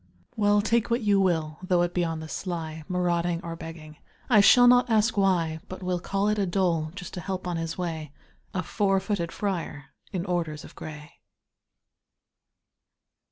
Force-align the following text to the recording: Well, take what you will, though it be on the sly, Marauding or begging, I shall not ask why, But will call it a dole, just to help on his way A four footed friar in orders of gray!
Well, 0.35 0.63
take 0.63 0.89
what 0.89 1.01
you 1.01 1.19
will, 1.19 1.59
though 1.61 1.83
it 1.83 1.93
be 1.93 2.03
on 2.03 2.21
the 2.21 2.27
sly, 2.27 2.83
Marauding 2.87 3.39
or 3.43 3.55
begging, 3.55 3.97
I 4.31 4.41
shall 4.41 4.67
not 4.67 4.89
ask 4.89 5.15
why, 5.15 5.59
But 5.69 5.83
will 5.83 5.99
call 5.99 6.27
it 6.27 6.39
a 6.39 6.47
dole, 6.47 6.91
just 6.95 7.13
to 7.13 7.21
help 7.21 7.45
on 7.45 7.57
his 7.57 7.77
way 7.77 8.11
A 8.51 8.63
four 8.63 8.99
footed 8.99 9.31
friar 9.31 9.91
in 10.11 10.25
orders 10.25 10.63
of 10.63 10.73
gray! 10.73 11.19